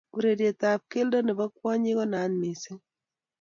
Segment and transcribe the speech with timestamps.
[0.17, 2.81] Urerietab keldo nebo kwonyik ko naat mising